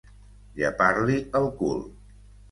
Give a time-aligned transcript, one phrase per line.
[0.61, 1.85] Llepar-li el cul.